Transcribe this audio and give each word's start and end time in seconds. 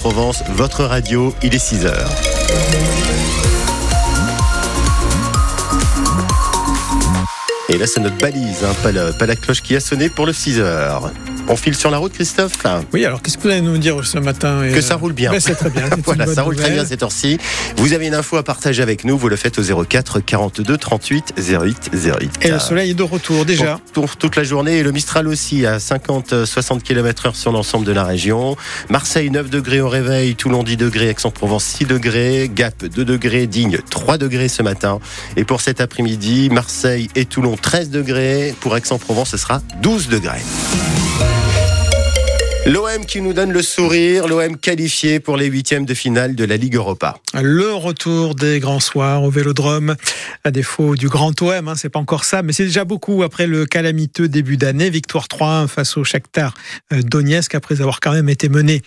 Aix-en-Provence, 0.00 0.42
votre 0.54 0.84
radio, 0.84 1.34
il 1.42 1.54
est 1.54 1.58
6 1.58 1.84
heures. 1.84 2.10
Et 7.68 7.76
là, 7.76 7.86
c'est 7.86 8.00
notre 8.00 8.16
balise, 8.16 8.64
hein, 8.64 8.74
pas, 8.82 8.92
la, 8.92 9.12
pas, 9.12 9.26
la, 9.26 9.36
cloche 9.36 9.62
qui 9.62 9.76
a 9.76 9.80
sonné 9.80 10.08
pour 10.08 10.24
le 10.24 10.32
6 10.32 10.58
heures. 10.60 11.12
On 11.50 11.56
file 11.56 11.74
sur 11.74 11.90
la 11.90 11.98
route, 11.98 12.12
Christophe 12.12 12.58
Oui, 12.92 13.04
alors 13.04 13.20
qu'est-ce 13.22 13.36
que 13.36 13.42
vous 13.42 13.48
allez 13.48 13.60
nous 13.60 13.76
dire 13.76 14.06
ce 14.06 14.18
matin 14.18 14.62
Que 14.72 14.80
ça 14.80 14.94
roule 14.94 15.12
bien. 15.12 15.32
Ben, 15.32 15.40
c'est 15.40 15.56
très 15.56 15.68
bien. 15.68 15.82
voilà, 16.04 16.24
ça 16.26 16.42
roule 16.42 16.54
très 16.54 16.70
bien 16.70 16.84
cette 16.84 17.02
heure-ci. 17.02 17.38
Vous 17.76 17.92
avez 17.92 18.06
une 18.06 18.14
info 18.14 18.36
à 18.36 18.44
partager 18.44 18.84
avec 18.84 19.04
nous, 19.04 19.18
vous 19.18 19.28
le 19.28 19.34
faites 19.34 19.58
au 19.58 19.84
04 19.84 20.20
42 20.20 20.76
38 20.76 21.34
08 21.36 21.90
08. 21.92 22.38
Et 22.42 22.52
le 22.52 22.60
soleil 22.60 22.92
est 22.92 22.94
de 22.94 23.02
retour 23.02 23.44
déjà. 23.44 23.80
Pour, 23.92 24.04
pour 24.04 24.16
toute 24.16 24.36
la 24.36 24.44
journée 24.44 24.78
et 24.78 24.82
le 24.84 24.92
Mistral 24.92 25.26
aussi 25.26 25.66
à 25.66 25.78
50-60 25.78 26.82
km/h 26.82 27.34
sur 27.34 27.50
l'ensemble 27.50 27.84
de 27.84 27.92
la 27.92 28.04
région. 28.04 28.56
Marseille 28.88 29.30
9 29.30 29.50
degrés 29.50 29.80
au 29.80 29.88
réveil, 29.88 30.36
Toulon 30.36 30.62
10 30.62 30.76
degrés, 30.76 31.08
Aix-en-Provence 31.08 31.64
6 31.64 31.86
degrés, 31.86 32.48
Gap 32.54 32.84
2 32.84 33.04
degrés, 33.04 33.48
Digne 33.48 33.80
3 33.90 34.18
degrés 34.18 34.48
ce 34.48 34.62
matin. 34.62 35.00
Et 35.36 35.42
pour 35.42 35.60
cet 35.60 35.80
après-midi, 35.80 36.48
Marseille 36.48 37.08
et 37.16 37.24
Toulon 37.24 37.56
13 37.60 37.90
degrés. 37.90 38.54
Pour 38.60 38.76
Aix-en-Provence, 38.76 39.30
ce 39.30 39.36
sera 39.36 39.62
12 39.82 40.08
degrés. 40.10 40.42
L'OM 42.70 43.04
qui 43.04 43.20
nous 43.20 43.32
donne 43.32 43.50
le 43.50 43.62
sourire, 43.62 44.28
l'OM 44.28 44.56
qualifié 44.56 45.18
pour 45.18 45.36
les 45.36 45.46
huitièmes 45.46 45.84
de 45.84 45.92
finale 45.92 46.36
de 46.36 46.44
la 46.44 46.56
Ligue 46.56 46.76
Europa. 46.76 47.16
Le 47.34 47.74
retour 47.74 48.36
des 48.36 48.60
grands 48.60 48.78
soirs 48.78 49.24
au 49.24 49.30
Vélodrome, 49.30 49.96
à 50.44 50.52
défaut 50.52 50.94
du 50.94 51.08
grand 51.08 51.42
OM, 51.42 51.66
hein, 51.66 51.74
c'est 51.74 51.88
pas 51.88 51.98
encore 51.98 52.22
ça, 52.22 52.44
mais 52.44 52.52
c'est 52.52 52.66
déjà 52.66 52.84
beaucoup 52.84 53.24
après 53.24 53.48
le 53.48 53.66
calamiteux 53.66 54.28
début 54.28 54.56
d'année. 54.56 54.88
Victoire 54.88 55.26
3-1 55.26 55.66
face 55.66 55.96
au 55.96 56.04
Shakhtar 56.04 56.54
Donetsk 56.92 57.56
après 57.56 57.80
avoir 57.80 57.98
quand 57.98 58.12
même 58.12 58.28
été 58.28 58.48
mené 58.48 58.82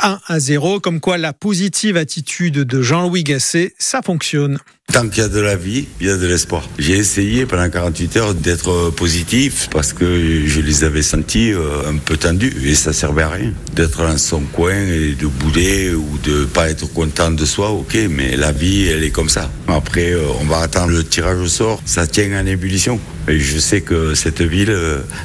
1 0.00 0.20
à 0.24 0.38
0. 0.38 0.78
Comme 0.78 1.00
quoi 1.00 1.18
la 1.18 1.32
positive 1.32 1.96
attitude 1.96 2.58
de 2.58 2.82
Jean-Louis 2.82 3.24
Gasset, 3.24 3.74
ça 3.80 4.00
fonctionne. 4.00 4.60
Tant 4.92 5.08
qu'il 5.08 5.24
y 5.24 5.26
a 5.26 5.28
de 5.28 5.40
la 5.40 5.56
vie, 5.56 5.88
il 6.00 6.06
y 6.06 6.10
a 6.10 6.16
de 6.16 6.24
l'espoir. 6.24 6.68
J'ai 6.78 6.96
essayé 6.96 7.46
pendant 7.46 7.68
48 7.68 8.16
heures 8.16 8.32
d'être 8.32 8.90
positif 8.90 9.68
parce 9.72 9.92
que 9.92 10.46
je 10.46 10.60
les 10.60 10.84
avais 10.84 11.02
sentis 11.02 11.52
un 11.88 11.96
peu 11.96 12.16
tendus 12.16 12.54
et 12.64 12.76
ça 12.76 12.92
servait 12.92 13.22
à 13.24 13.30
rien. 13.30 13.52
D'être 13.72 14.06
dans 14.06 14.18
son 14.18 14.42
coin 14.42 14.76
et 14.76 15.16
de 15.18 15.26
bouder 15.26 15.92
ou 15.94 16.18
de 16.22 16.44
pas 16.44 16.70
être 16.70 16.86
content 16.92 17.32
de 17.32 17.44
soi, 17.44 17.70
ok, 17.70 17.98
mais 18.08 18.36
la 18.36 18.52
vie, 18.52 18.86
elle 18.86 19.02
est 19.02 19.10
comme 19.10 19.28
ça. 19.30 19.50
Après, 19.68 20.12
on 20.40 20.44
va 20.44 20.58
attendre 20.58 20.92
le 20.92 21.04
tirage 21.04 21.38
au 21.38 21.48
sort. 21.48 21.80
Ça 21.84 22.06
tient 22.06 22.40
en 22.40 22.46
ébullition. 22.46 23.00
Et 23.28 23.38
je 23.40 23.58
sais 23.58 23.80
que 23.80 24.14
cette 24.14 24.42
ville 24.42 24.76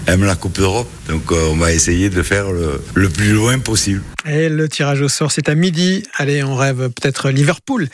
aime 0.08 0.24
la 0.24 0.36
Coupe 0.36 0.58
d'Europe, 0.58 0.90
donc 1.10 1.32
on 1.32 1.58
va 1.58 1.74
essayer 1.74 2.10
de 2.10 2.24
faire 2.24 2.50
le, 2.52 2.82
le 2.94 3.10
plus 3.10 3.34
loin 3.34 3.60
possible. 3.60 4.02
Et 4.26 4.48
le 4.48 4.70
tirage 4.70 5.02
au 5.02 5.10
sort, 5.10 5.32
c'est 5.32 5.50
à 5.50 5.56
midi. 5.56 6.04
Allez, 6.16 6.44
on 6.44 6.56
rêve 6.56 6.90
peut-être 6.90 7.30
Liverpool. 7.30 7.88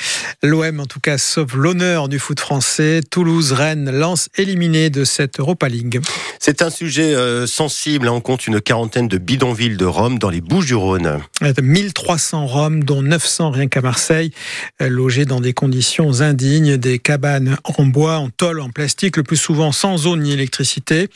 L'OM, 0.44 0.80
en 0.80 0.86
tout 0.86 1.00
cas, 1.00 1.18
sauve 1.18 1.58
l'honneur 1.58 2.10
du 2.10 2.20
foot 2.20 2.40
français. 2.40 3.02
Toulouse, 3.10 3.52
Rennes, 3.52 3.90
Lens 3.92 4.30
éliminés 4.36 4.90
de 4.90 5.06
cette 5.06 5.40
Europa 5.40 5.70
League. 5.70 6.02
C'est 6.40 6.62
un 6.62 6.70
sujet 6.70 7.16
euh, 7.16 7.48
sensible. 7.48 8.10
On 8.10 8.22
compte 8.22 8.48
une 8.48 8.60
quarantaine 8.60 9.08
de 9.08 9.18
bidonvilles 9.18 9.78
de 9.78 9.86
Rome 9.86 10.20
dans 10.20 10.30
les 10.30 10.42
Bouches-du-Rhône. 10.42 11.20
1300 11.62 12.46
Roms, 12.48 12.84
dont 12.84 13.02
900 13.02 13.52
rien 13.52 13.68
qu'à 13.68 13.82
Marseille, 13.82 14.32
logés 14.80 15.26
dans 15.26 15.40
des 15.42 15.54
conditions 15.54 16.22
indignes, 16.22 16.35
des 16.36 17.00
cabanes 17.00 17.58
en 17.64 17.86
bois, 17.86 18.18
en 18.18 18.30
tôle, 18.30 18.60
en 18.60 18.70
plastique, 18.70 19.18
le 19.18 19.24
plus 19.24 19.38
souvent 19.38 19.72
sans 19.72 20.08
eau 20.08 20.18
ni 20.18 20.32
électricité. 20.32 21.10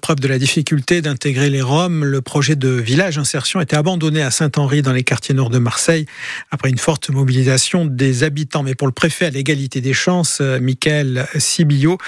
Preuve 0.00 0.20
de 0.20 0.28
la 0.28 0.38
difficulté 0.38 1.02
d'intégrer 1.02 1.50
les 1.50 1.62
Roms, 1.62 2.04
le 2.04 2.20
projet 2.20 2.56
de 2.56 2.68
village 2.68 3.18
insertion 3.18 3.60
était 3.60 3.76
abandonné 3.76 4.22
à 4.22 4.30
Saint-Henri 4.30 4.82
dans 4.82 4.92
les 4.92 5.04
quartiers 5.04 5.34
nord 5.34 5.50
de 5.50 5.58
Marseille 5.58 6.06
après 6.50 6.68
une 6.68 6.78
forte 6.78 7.10
mobilisation 7.10 7.86
des 7.86 8.24
habitants. 8.24 8.62
Mais 8.62 8.74
pour 8.74 8.86
le 8.86 8.92
préfet 8.92 9.26
à 9.26 9.30
l'égalité 9.30 9.80
des 9.80 9.94
chances, 9.94 10.40
Michael 10.40 11.26
Sibillo, 11.38 11.98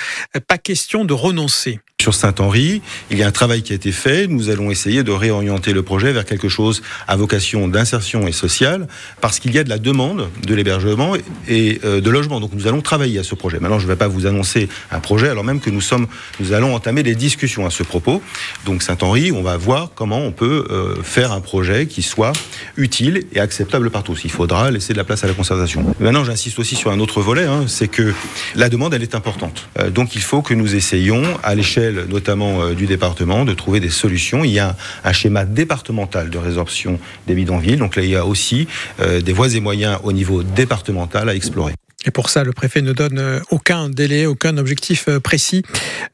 pas 0.47 0.59
question 0.59 1.05
de 1.05 1.15
renoncer. 1.15 1.81
Sur 2.01 2.15
Saint-Henri, 2.15 2.81
il 3.11 3.19
y 3.19 3.25
a 3.25 3.27
un 3.27 3.33
travail 3.33 3.63
qui 3.63 3.73
a 3.73 3.75
été 3.75 3.91
fait. 3.91 4.29
Nous 4.29 4.51
allons 4.51 4.71
essayer 4.71 5.03
de 5.03 5.11
réorienter 5.11 5.73
le 5.73 5.83
projet 5.83 6.13
vers 6.13 6.25
quelque 6.25 6.49
chose 6.49 6.81
à 7.09 7.17
vocation 7.17 7.67
d'insertion 7.67 8.29
et 8.29 8.33
sociale, 8.33 8.87
parce 9.21 9.41
qu'il 9.41 9.53
y 9.53 9.59
a 9.59 9.65
de 9.65 9.69
la 9.69 9.79
demande 9.79 10.29
de 10.47 10.55
l'hébergement 10.55 11.15
et 11.49 11.81
de 11.83 12.09
logement. 12.09 12.39
Donc 12.39 12.53
nous 12.55 12.69
allons 12.69 12.83
travailler 12.83 13.19
à 13.19 13.25
ce 13.25 13.35
projet. 13.35 13.59
Maintenant, 13.59 13.81
je 13.81 13.87
ne 13.87 13.91
vais 13.91 13.97
pas 13.97 14.07
vous 14.07 14.27
annoncer 14.27 14.69
un 14.93 15.01
projet, 15.01 15.29
alors 15.29 15.43
même 15.43 15.59
que 15.59 15.71
nous 15.71 15.81
sommes, 15.81 16.07
nous 16.39 16.53
allons 16.53 16.73
entamer 16.73 17.03
des 17.03 17.17
discussions 17.17 17.67
à 17.67 17.71
ce 17.71 17.83
propos. 17.83 18.23
Donc 18.65 18.85
Saint-Henri, 18.85 19.33
on 19.33 19.43
va 19.43 19.57
voir 19.57 19.91
comment 19.93 20.21
on 20.21 20.31
peut 20.31 20.69
faire 21.03 21.33
un 21.33 21.41
projet 21.41 21.87
qui 21.87 22.03
soit 22.03 22.33
utile 22.77 23.25
et 23.33 23.41
acceptable 23.41 23.91
par 23.91 24.05
tous. 24.05 24.21
Il 24.23 24.31
faudra 24.31 24.71
laisser 24.71 24.93
de 24.93 24.99
la 24.99 25.05
place 25.05 25.25
à 25.25 25.27
la 25.27 25.35
concertation. 25.35 25.85
Maintenant, 25.99 26.23
j'insiste 26.23 26.61
aussi 26.61 26.77
sur 26.77 26.93
un 26.93 27.01
autre 27.01 27.23
volet, 27.23 27.47
hein, 27.47 27.65
c'est 27.67 27.89
que 27.89 28.15
la 28.55 28.69
demande, 28.69 28.95
elle 28.95 29.03
est 29.03 29.17
importante. 29.17 29.69
donc 29.91 30.15
il 30.15 30.23
faut 30.23 30.43
que 30.43 30.55
nous 30.55 30.77
essayions 30.77 31.25
à 31.43 31.57
l'échelle 31.57 31.89
notamment 32.07 32.63
euh, 32.63 32.75
du 32.75 32.87
département, 32.87 33.45
de 33.45 33.55
trouver 33.55 33.81
des 33.81 33.91
solutions. 33.91 34.45
Il 34.45 34.51
y 34.51 34.59
a 34.59 34.77
un 35.05 35.13
schéma 35.13 35.45
départemental 35.45 36.31
de 36.31 36.39
résorption 36.39 36.99
des 37.27 37.35
bidonvilles. 37.35 37.77
Donc 37.77 37.97
là, 37.97 38.03
il 38.03 38.11
y 38.11 38.17
a 38.17 38.27
aussi 38.27 38.69
euh, 39.01 39.21
des 39.21 39.33
voies 39.33 39.55
et 39.55 39.61
moyens 39.61 39.99
au 40.03 40.13
niveau 40.13 40.43
départemental 40.43 41.29
à 41.29 41.35
explorer. 41.35 41.75
Et 42.07 42.11
pour 42.13 42.31
ça, 42.31 42.45
le 42.45 42.53
préfet 42.53 42.81
ne 42.81 42.93
donne 42.93 43.43
aucun 43.51 43.89
délai, 43.89 44.27
aucun 44.27 44.57
objectif 44.57 45.09
précis. 45.19 45.63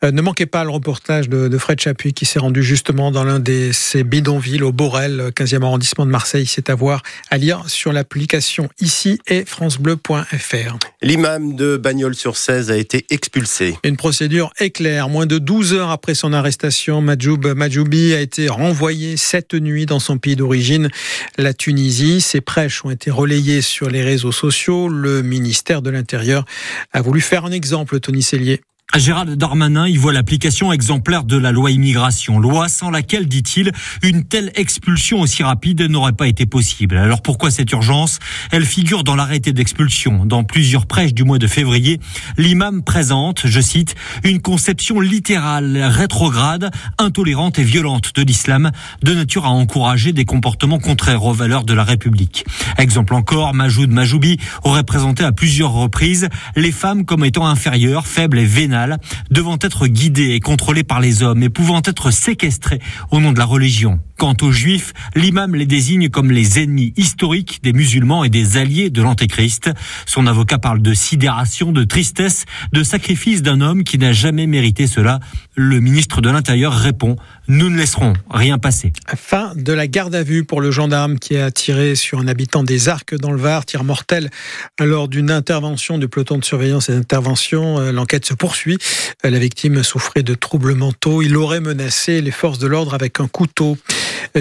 Ne 0.02 0.22
manquez 0.22 0.46
pas 0.46 0.64
le 0.64 0.70
reportage 0.70 1.28
de, 1.28 1.58
Fred 1.58 1.78
Chapuis 1.78 2.12
qui 2.14 2.24
s'est 2.24 2.38
rendu 2.38 2.62
justement 2.62 3.10
dans 3.10 3.24
l'un 3.24 3.38
de 3.38 3.70
ces 3.72 4.02
bidonvilles 4.02 4.62
au 4.62 4.72
Borel, 4.72 5.30
15e 5.36 5.62
arrondissement 5.62 6.06
de 6.06 6.10
Marseille. 6.10 6.46
C'est 6.46 6.70
à 6.70 6.74
voir, 6.74 7.02
à 7.30 7.36
lire 7.36 7.64
sur 7.68 7.92
l'application 7.92 8.68
ici 8.80 9.18
et 9.26 9.44
francebleu.fr. 9.44 10.78
L'imam 11.02 11.54
de 11.54 11.76
Bagnols-sur-Cèze 11.76 12.70
a 12.70 12.76
été 12.76 13.04
expulsé. 13.10 13.76
Une 13.84 13.96
procédure 13.96 14.52
éclair. 14.58 15.08
Moins 15.08 15.26
de 15.26 15.38
12 15.38 15.74
heures 15.74 15.90
après 15.90 16.14
son 16.14 16.32
arrestation, 16.32 17.02
Majoub 17.02 17.54
Majoubi 17.54 18.14
a 18.14 18.20
été 18.20 18.48
renvoyé 18.48 19.16
cette 19.16 19.54
nuit 19.54 19.86
dans 19.86 20.00
son 20.00 20.18
pays 20.18 20.36
d'origine, 20.36 20.88
la 21.36 21.52
Tunisie. 21.52 22.20
Ses 22.20 22.40
prêches 22.40 22.84
ont 22.84 22.90
été 22.90 23.10
relayés 23.10 23.60
sur 23.60 23.90
les 23.90 24.02
réseaux 24.02 24.32
sociaux. 24.32 24.88
Le 24.88 25.22
ministère 25.22 25.82
de 25.84 25.90
l'Intérieur 25.90 26.44
a 26.92 27.00
voulu 27.00 27.20
faire 27.20 27.44
un 27.44 27.52
exemple, 27.52 28.00
Tony 28.00 28.22
Cellier. 28.22 28.60
Gérald 28.96 29.36
Darmanin 29.36 29.88
y 29.88 29.96
voit 29.96 30.12
l'application 30.12 30.72
exemplaire 30.72 31.24
de 31.24 31.36
la 31.36 31.50
loi 31.50 31.72
immigration, 31.72 32.38
loi 32.38 32.68
sans 32.68 32.90
laquelle, 32.90 33.26
dit-il, 33.26 33.72
une 34.02 34.22
telle 34.22 34.52
expulsion 34.54 35.20
aussi 35.20 35.42
rapide 35.42 35.82
n'aurait 35.82 36.12
pas 36.12 36.28
été 36.28 36.46
possible. 36.46 36.96
Alors 36.96 37.20
pourquoi 37.20 37.50
cette 37.50 37.72
urgence? 37.72 38.20
Elle 38.52 38.64
figure 38.64 39.02
dans 39.02 39.16
l'arrêté 39.16 39.52
d'expulsion. 39.52 40.26
Dans 40.26 40.44
plusieurs 40.44 40.86
prêches 40.86 41.12
du 41.12 41.24
mois 41.24 41.38
de 41.38 41.48
février, 41.48 41.98
l'imam 42.38 42.84
présente, 42.84 43.42
je 43.46 43.60
cite, 43.60 43.96
une 44.22 44.40
conception 44.40 45.00
littérale, 45.00 45.76
rétrograde, 45.76 46.70
intolérante 46.96 47.58
et 47.58 47.64
violente 47.64 48.14
de 48.14 48.22
l'islam, 48.22 48.70
de 49.02 49.12
nature 49.12 49.44
à 49.44 49.50
encourager 49.50 50.12
des 50.12 50.24
comportements 50.24 50.78
contraires 50.78 51.24
aux 51.24 51.32
valeurs 51.32 51.64
de 51.64 51.74
la 51.74 51.82
République. 51.82 52.44
Exemple 52.78 53.14
encore, 53.14 53.54
Majoud 53.54 53.90
Majoubi 53.90 54.38
aurait 54.62 54.84
présenté 54.84 55.24
à 55.24 55.32
plusieurs 55.32 55.72
reprises 55.72 56.28
les 56.54 56.72
femmes 56.72 57.04
comme 57.04 57.24
étant 57.24 57.46
inférieures, 57.46 58.06
faibles 58.06 58.38
et 58.38 58.44
vénales 58.44 58.83
devant 59.30 59.58
être 59.60 59.86
guidés 59.86 60.30
et 60.30 60.40
contrôlés 60.40 60.84
par 60.84 61.00
les 61.00 61.22
hommes 61.22 61.42
et 61.42 61.48
pouvant 61.48 61.82
être 61.84 62.10
séquestrés 62.10 62.80
au 63.10 63.20
nom 63.20 63.32
de 63.32 63.38
la 63.38 63.44
religion. 63.44 64.00
Quant 64.16 64.36
aux 64.42 64.52
juifs, 64.52 64.92
l'imam 65.16 65.56
les 65.56 65.66
désigne 65.66 66.08
comme 66.08 66.30
les 66.30 66.60
ennemis 66.60 66.92
historiques 66.96 67.60
des 67.62 67.72
musulmans 67.72 68.22
et 68.22 68.28
des 68.28 68.56
alliés 68.56 68.88
de 68.88 69.02
l'antéchrist. 69.02 69.70
Son 70.06 70.26
avocat 70.28 70.58
parle 70.58 70.80
de 70.80 70.94
sidération, 70.94 71.72
de 71.72 71.82
tristesse, 71.82 72.44
de 72.72 72.84
sacrifice 72.84 73.42
d'un 73.42 73.60
homme 73.60 73.82
qui 73.82 73.98
n'a 73.98 74.12
jamais 74.12 74.46
mérité 74.46 74.86
cela. 74.86 75.18
Le 75.56 75.80
ministre 75.80 76.20
de 76.20 76.30
l'Intérieur 76.30 76.72
répond 76.72 77.16
Nous 77.48 77.70
ne 77.70 77.76
laisserons 77.76 78.12
rien 78.30 78.58
passer. 78.58 78.92
Fin 79.16 79.52
de 79.56 79.72
la 79.72 79.88
garde 79.88 80.14
à 80.14 80.22
vue 80.22 80.44
pour 80.44 80.60
le 80.60 80.70
gendarme 80.70 81.18
qui 81.18 81.36
a 81.36 81.50
tiré 81.50 81.96
sur 81.96 82.20
un 82.20 82.28
habitant 82.28 82.62
des 82.62 82.88
Arcs 82.88 83.14
dans 83.16 83.32
le 83.32 83.38
Var, 83.38 83.64
tir 83.64 83.82
mortel 83.82 84.30
lors 84.80 85.08
d'une 85.08 85.30
intervention 85.30 85.98
du 85.98 86.08
peloton 86.08 86.38
de 86.38 86.44
surveillance 86.44 86.88
et 86.88 86.92
d'intervention. 86.92 87.90
L'enquête 87.90 88.26
se 88.26 88.34
poursuit. 88.34 88.78
La 89.24 89.38
victime 89.38 89.82
souffrait 89.82 90.22
de 90.22 90.34
troubles 90.34 90.74
mentaux. 90.74 91.22
Il 91.22 91.36
aurait 91.36 91.60
menacé 91.60 92.20
les 92.20 92.30
forces 92.30 92.58
de 92.58 92.68
l'ordre 92.68 92.94
avec 92.94 93.18
un 93.20 93.26
couteau. 93.26 93.76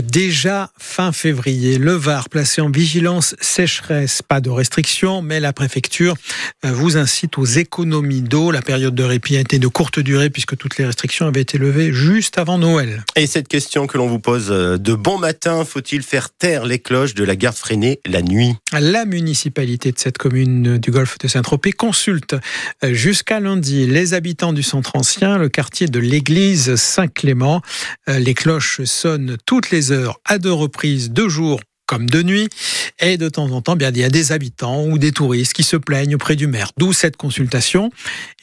Déjà 0.01 0.71
fin 0.79 1.11
février, 1.11 1.77
le 1.77 1.93
Var 1.93 2.27
placé 2.27 2.61
en 2.61 2.71
vigilance 2.71 3.35
sécheresse, 3.39 4.23
pas 4.23 4.41
de 4.41 4.49
restrictions, 4.49 5.21
mais 5.21 5.39
la 5.39 5.53
préfecture 5.53 6.15
vous 6.63 6.97
incite 6.97 7.37
aux 7.37 7.45
économies 7.45 8.23
d'eau. 8.23 8.49
La 8.49 8.63
période 8.63 8.95
de 8.95 9.03
répit 9.03 9.37
a 9.37 9.41
été 9.41 9.59
de 9.59 9.67
courte 9.67 9.99
durée 9.99 10.31
puisque 10.31 10.57
toutes 10.57 10.79
les 10.79 10.85
restrictions 10.85 11.27
avaient 11.27 11.41
été 11.41 11.59
levées 11.59 11.93
juste 11.93 12.39
avant 12.39 12.57
Noël. 12.57 13.03
Et 13.15 13.27
cette 13.27 13.47
question 13.47 13.85
que 13.85 13.99
l'on 13.99 14.07
vous 14.07 14.17
pose 14.17 14.47
de 14.47 14.93
bon 14.95 15.19
matin, 15.19 15.63
faut-il 15.63 16.01
faire 16.01 16.31
taire 16.31 16.65
les 16.65 16.79
cloches 16.79 17.13
de 17.13 17.23
la 17.23 17.35
garde 17.35 17.55
freinée 17.55 17.99
la 18.07 18.23
nuit? 18.23 18.55
La 18.71 19.05
municipalité 19.05 19.91
de 19.91 19.99
cette 19.99 20.17
commune 20.17 20.79
du 20.79 20.89
golfe 20.89 21.19
de 21.19 21.27
Saint-Tropez 21.27 21.71
consulte 21.71 22.35
jusqu'à 22.81 23.39
lundi 23.39 23.85
les 23.85 24.15
habitants 24.15 24.53
du 24.53 24.63
centre 24.63 24.95
ancien, 24.95 25.37
le 25.37 25.49
quartier 25.49 25.85
de 25.85 25.99
l'église 25.99 26.77
Saint-Clément. 26.77 27.61
Les 28.07 28.33
cloches 28.33 28.81
sonnent 28.85 29.37
toutes 29.45 29.69
les 29.69 29.82
heures 29.91 30.19
à 30.25 30.38
deux 30.38 30.53
reprises, 30.53 31.12
deux 31.12 31.30
jours 31.30 31.59
comme 31.85 32.09
de 32.09 32.24
nuit. 32.24 32.50
Et 33.00 33.18
de 33.18 33.30
temps 33.30 33.50
en 33.51 33.62
temps, 33.62 33.75
bien, 33.75 33.89
il 33.89 33.97
y 33.97 34.03
a 34.03 34.09
des 34.09 34.31
habitants 34.31 34.85
ou 34.85 34.97
des 34.97 35.12
touristes 35.12 35.53
qui 35.53 35.63
se 35.63 35.75
plaignent 35.75 36.15
auprès 36.15 36.35
du 36.35 36.47
maire. 36.47 36.71
D'où 36.77 36.94
cette 36.94 37.18
consultation. 37.18 37.91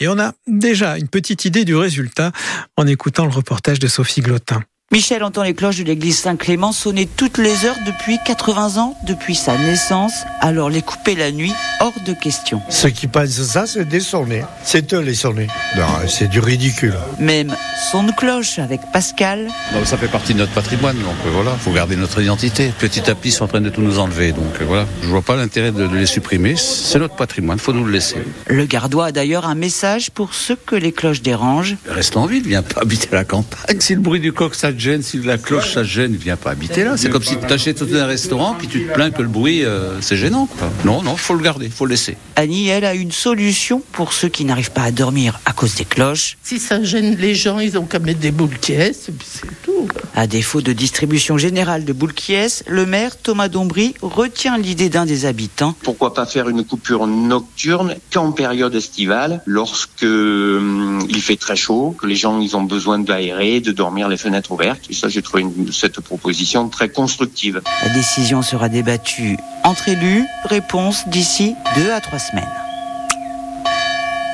Et 0.00 0.08
on 0.08 0.18
a 0.18 0.34
déjà 0.46 0.98
une 0.98 1.08
petite 1.08 1.44
idée 1.44 1.64
du 1.64 1.74
résultat 1.74 2.32
en 2.76 2.86
écoutant 2.86 3.24
le 3.24 3.32
reportage 3.32 3.78
de 3.78 3.88
Sophie 3.88 4.20
Glotin. 4.20 4.62
Michel 4.92 5.22
entend 5.22 5.44
les 5.44 5.54
cloches 5.54 5.78
de 5.78 5.84
l'église 5.84 6.18
Saint-Clément 6.18 6.72
sonner 6.72 7.06
toutes 7.06 7.38
les 7.38 7.64
heures 7.64 7.76
depuis 7.86 8.18
80 8.26 8.76
ans, 8.82 8.96
depuis 9.06 9.36
sa 9.36 9.56
naissance. 9.56 10.24
Alors 10.40 10.68
les 10.68 10.82
couper 10.82 11.14
la 11.14 11.30
nuit, 11.30 11.52
hors 11.78 11.92
de 12.04 12.12
question. 12.12 12.60
Ceux 12.68 12.88
qui 12.88 13.06
pensent 13.06 13.40
ça, 13.40 13.68
c'est 13.68 13.84
des 13.84 14.00
sonnets. 14.00 14.44
C'est 14.64 14.92
eux 14.92 14.98
les 14.98 15.14
sonnets. 15.14 15.46
Non, 15.76 15.84
c'est 16.08 16.26
du 16.26 16.40
ridicule. 16.40 16.96
Même 17.20 17.54
son 17.92 18.02
de 18.02 18.10
cloche 18.10 18.58
avec 18.58 18.80
Pascal. 18.92 19.46
Non, 19.72 19.84
ça 19.84 19.96
fait 19.96 20.08
partie 20.08 20.34
de 20.34 20.40
notre 20.40 20.50
patrimoine, 20.50 20.96
donc 20.96 21.14
euh, 21.24 21.30
voilà, 21.34 21.52
faut 21.52 21.70
garder 21.70 21.94
notre 21.94 22.20
identité. 22.20 22.72
Petit 22.80 23.08
à 23.08 23.14
petit, 23.14 23.28
ils 23.28 23.32
sont 23.32 23.44
en 23.44 23.48
train 23.48 23.60
de 23.60 23.70
tout 23.70 23.82
nous 23.82 24.00
enlever, 24.00 24.32
donc 24.32 24.60
euh, 24.60 24.64
voilà. 24.66 24.86
Je 25.02 25.06
vois 25.06 25.22
pas 25.22 25.36
l'intérêt 25.36 25.70
de 25.70 25.84
les 25.84 26.06
supprimer. 26.06 26.56
C'est 26.56 26.98
notre 26.98 27.14
patrimoine, 27.14 27.60
faut 27.60 27.72
nous 27.72 27.84
le 27.84 27.92
laisser. 27.92 28.16
Le 28.48 28.64
gardois 28.64 29.06
a 29.06 29.12
d'ailleurs 29.12 29.46
un 29.46 29.54
message 29.54 30.10
pour 30.10 30.34
ceux 30.34 30.56
que 30.56 30.74
les 30.74 30.90
cloches 30.90 31.22
dérangent. 31.22 31.76
Reste 31.88 32.16
en 32.16 32.26
ville, 32.26 32.42
viens 32.42 32.62
pas 32.62 32.80
habiter 32.80 33.08
la 33.12 33.22
campagne. 33.22 33.78
Si 33.78 33.94
le 33.94 34.00
bruit 34.00 34.18
du 34.18 34.32
coq 34.32 34.56
ça 34.56 34.72
te 34.80 34.84
gêne, 34.84 35.02
si 35.02 35.18
la 35.18 35.38
cloche 35.38 35.74
ça 35.74 35.82
te 35.82 35.86
gêne, 35.86 36.16
viens 36.16 36.36
pas 36.36 36.50
habiter 36.50 36.84
là. 36.84 36.96
C'est 36.96 37.10
comme 37.10 37.22
si 37.22 37.36
tu 37.38 37.46
t'achètes 37.46 37.82
un 37.82 38.06
restaurant 38.06 38.54
puis 38.54 38.66
tu 38.66 38.86
te 38.86 38.92
plains 38.92 39.10
que 39.10 39.22
le 39.22 39.28
bruit 39.28 39.64
euh, 39.64 40.00
c'est 40.00 40.16
gênant. 40.16 40.46
Quoi. 40.46 40.70
Non, 40.84 41.02
non, 41.02 41.16
faut 41.16 41.34
le 41.34 41.42
garder, 41.42 41.68
faut 41.68 41.84
le 41.84 41.90
laisser. 41.90 42.16
Annie, 42.36 42.68
elle, 42.68 42.84
a 42.84 42.94
une 42.94 43.12
solution 43.12 43.82
pour 43.92 44.12
ceux 44.12 44.28
qui 44.28 44.44
n'arrivent 44.44 44.72
pas 44.72 44.82
à 44.82 44.90
dormir 44.90 45.38
à 45.44 45.52
cause 45.52 45.74
des 45.74 45.84
cloches. 45.84 46.38
Si 46.42 46.58
ça 46.58 46.82
gêne 46.82 47.16
les 47.16 47.34
gens, 47.34 47.58
ils 47.58 47.76
ont 47.76 47.84
qu'à 47.84 47.98
mettre 47.98 48.20
des 48.20 48.30
boules 48.30 48.58
qui 48.58 48.72
est, 48.72 49.08
et 49.08 49.12
puis 49.12 49.28
c'est 49.30 49.62
tout. 49.62 49.88
À 50.14 50.26
défaut 50.26 50.62
de 50.62 50.72
distribution 50.72 51.36
générale 51.36 51.84
de 51.84 51.92
boules 51.92 52.14
qui 52.14 52.32
est, 52.32 52.64
le 52.66 52.86
maire 52.86 53.20
Thomas 53.20 53.48
Dombry 53.48 53.94
retient 54.00 54.56
l'idée 54.56 54.88
d'un 54.88 55.04
des 55.04 55.26
habitants. 55.26 55.74
Pourquoi 55.82 56.14
pas 56.14 56.26
faire 56.26 56.48
une 56.48 56.64
coupure 56.64 57.06
nocturne 57.06 57.96
qu'en 58.12 58.32
période 58.32 58.74
estivale, 58.74 59.42
lorsque 59.46 60.02
hum, 60.02 61.06
il 61.08 61.20
fait 61.20 61.36
très 61.36 61.56
chaud, 61.56 61.94
que 61.98 62.06
les 62.06 62.16
gens 62.16 62.40
ils 62.40 62.56
ont 62.56 62.62
besoin 62.62 62.98
d'aérer, 62.98 63.60
de 63.60 63.72
dormir 63.72 64.08
les 64.08 64.16
fenêtres 64.16 64.52
ouvertes. 64.52 64.69
Et 64.88 64.94
ça, 64.94 65.08
j'ai 65.08 65.22
trouvé 65.22 65.42
une- 65.42 65.72
cette 65.72 66.00
proposition 66.00 66.68
très 66.68 66.88
constructive. 66.88 67.60
La 67.82 67.88
décision 67.90 68.42
sera 68.42 68.68
débattue 68.68 69.36
entre 69.64 69.88
élus. 69.88 70.24
Réponse 70.44 71.08
d'ici 71.08 71.54
deux 71.76 71.92
à 71.92 72.00
trois 72.00 72.18
semaines. 72.18 72.44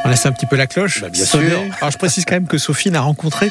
On 0.04 0.08
laisse 0.08 0.24
un 0.24 0.32
petit 0.32 0.46
peu 0.46 0.54
la 0.56 0.66
cloche. 0.68 1.00
Bah, 1.00 1.08
bien 1.08 1.24
sonner. 1.24 1.48
sûr. 1.50 1.58
Alors 1.80 1.90
je 1.90 1.98
précise 1.98 2.24
quand 2.24 2.36
même 2.36 2.46
que 2.46 2.58
Sophie 2.58 2.90
n'a 2.92 3.00
rencontré 3.00 3.50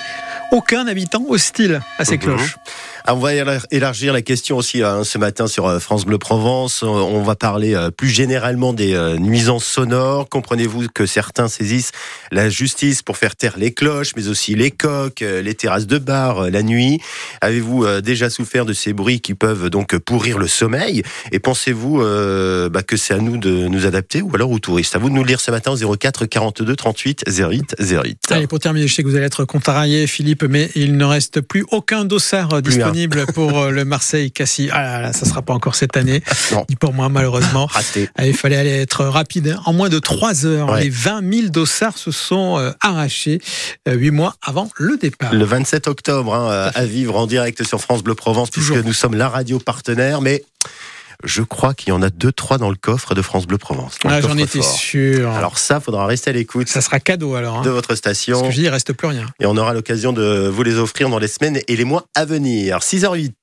aucun 0.52 0.88
habitant 0.88 1.22
hostile 1.28 1.82
à 2.00 2.06
ces 2.06 2.14
Mhm. 2.14 2.20
cloches. 2.20 2.58
On 3.08 3.18
va 3.18 3.36
élar- 3.36 3.66
élargir 3.70 4.14
la 4.14 4.24
question 4.24 4.58
aussi 4.58 4.82
hein, 4.82 5.04
ce 5.04 5.20
matin 5.20 5.46
sur 5.46 5.68
euh, 5.68 5.78
France 5.80 6.06
Bleu 6.06 6.18
Provence. 6.18 6.82
On- 6.82 6.88
On 6.88 7.22
va 7.22 7.36
parler 7.36 7.76
euh, 7.76 7.92
plus 7.92 8.10
généralement 8.10 8.74
des 8.74 8.94
euh, 8.96 9.18
nuisances 9.18 9.66
sonores. 9.66 10.28
Comprenez-vous 10.28 10.88
que 10.94 11.06
certains 11.06 11.48
saisissent 11.48 11.92
la 12.32 12.50
justice 12.50 13.04
pour 13.04 13.18
faire 13.18 13.36
taire 13.36 13.54
les 13.58 13.74
cloches, 13.74 14.14
mais 14.18 14.28
aussi 14.28 14.56
les 14.56 14.72
coques, 14.72 15.22
euh, 15.22 15.44
les 15.44 15.54
terrasses 15.54 15.86
de 15.86 16.00
bar 16.00 16.46
euh, 16.46 16.50
la 16.50 16.64
nuit? 16.64 17.00
Avez-vous 17.42 17.86
euh, 17.86 18.02
déjà 18.02 18.32
souffert 18.32 18.66
de 18.66 18.74
ces 18.74 18.92
bruits 18.94 19.22
qui 19.22 19.36
peuvent 19.36 19.70
donc 19.70 19.96
pourrir 20.00 20.40
le 20.40 20.48
sommeil? 20.48 21.04
Et 21.32 21.38
pensez-vous 21.40 22.02
euh, 22.02 22.70
bah, 22.70 22.82
que 22.82 22.98
c'est 22.98 23.14
à 23.14 23.20
nous 23.20 23.38
de 23.38 23.68
nous 23.68 23.86
adapter 23.86 24.24
ou 24.24 24.32
alors 24.34 24.50
aux 24.50 24.60
touristes? 24.60 24.96
À 24.96 25.00
vous 25.00 25.10
de 25.10 25.14
nous 25.14 25.22
le 25.22 25.28
lire 25.28 25.40
ce 25.42 25.52
matin 25.52 25.72
au 25.80 25.96
04 25.96 26.26
42 26.26 26.76
38 26.76 27.24
08 27.28 27.76
08. 27.80 28.18
Allez, 28.32 28.48
pour 28.48 28.60
terminer, 28.60 28.88
je 28.88 28.96
sais 28.96 29.04
que 29.04 29.08
vous 29.08 29.16
allez 29.16 29.26
être 29.28 29.46
contrarié, 29.46 30.08
Philippe, 30.08 30.44
mais 30.44 30.72
il 30.76 30.98
ne 30.98 31.06
reste 31.06 31.42
plus 31.42 31.66
aucun 31.72 32.04
dossard 32.04 32.52
euh, 32.54 32.62
un. 32.82 32.95
Disponible 32.96 33.26
pour 33.34 33.60
euh, 33.60 33.72
le 33.72 33.84
Marseille-Cassis. 33.86 34.70
Ah 34.72 34.82
là 34.84 35.02
là, 35.02 35.14
ça 35.14 35.26
sera 35.26 35.42
pas 35.42 35.54
encore 35.54 35.76
cette 35.76 35.98
année, 35.98 36.24
Non. 36.54 36.66
ni 36.70 36.76
pour 36.76 36.94
moi 36.94 37.10
malheureusement. 37.10 37.66
Raté. 37.66 38.10
Ah, 38.18 38.26
Il 38.26 38.36
fallait 38.36 38.56
aller 38.56 38.70
être 38.82 39.04
rapide. 39.06 39.50
hein. 39.50 39.62
En 39.66 39.74
moins 39.74 39.90
de 39.90 40.00
3 40.00 40.46
heures, 40.46 40.70
Ouais. 40.70 40.84
les 40.84 40.90
20 40.90 41.22
000 41.34 41.48
dossards 41.50 41.98
se 41.98 42.12
sont 42.12 42.58
euh, 42.58 42.72
arrachés 42.82 43.42
euh, 43.88 43.94
8 43.96 44.12
mois 44.12 44.36
avant 44.42 44.70
le 44.78 44.98
départ. 44.98 45.34
Le 45.34 45.44
27 45.46 45.88
octobre, 45.88 46.34
hein, 46.34 46.72
à 46.74 46.86
vivre 46.86 47.16
en 47.18 47.28
direct 47.28 47.64
sur 47.64 47.82
France 47.82 48.02
Bleu 48.04 48.16
Provence, 48.16 48.50
Toujours. 48.50 48.76
puisque 48.76 48.88
nous 48.88 48.94
sommes 48.94 49.16
la 49.16 49.28
radio 49.30 49.60
partenaire, 49.60 50.22
mais 50.22 50.44
je 51.26 51.42
crois 51.42 51.74
qu'il 51.74 51.90
y 51.90 51.92
en 51.92 52.02
a 52.02 52.10
deux, 52.10 52.32
trois 52.32 52.58
dans 52.58 52.70
le 52.70 52.76
coffre 52.76 53.14
de 53.16 53.22
France 53.22 53.48
Bleu 53.48 53.58
Provence. 53.58 53.96
Ah, 54.06 54.22
J'en 54.22 54.38
étais 54.38 54.62
sûr. 54.62 55.30
Alors 55.32 55.58
ça, 55.58 55.80
faudra 55.80 56.06
rester 56.06 56.30
à 56.30 56.34
l'écoute 56.34 56.68
ça 56.70 56.82
sera 56.82 57.00
cadeau 57.00 57.36
alors. 57.36 57.58
hein. 57.58 57.62
de 57.62 57.70
votre 57.70 57.88
Parce 57.90 58.00
station 58.00 58.42
que 58.42 58.52
je 58.52 58.56
dis, 58.56 58.62
il 58.64 58.70
reste 58.70 58.94
plus 58.94 59.08
rien. 59.08 59.26
et 59.40 59.46
on 59.46 59.58
aura 59.58 59.74
l'occasion 59.74 60.14
de 60.14 60.48
vous 60.48 60.64
les 60.64 60.78
offrir 60.78 61.10
dans 61.10 61.20
les 61.20 61.28
semaines 61.28 61.60
et 61.68 61.76
les 61.76 61.84
mois 61.84 62.06
à 62.16 62.26
venir. 62.26 62.80
6h08. 62.80 63.34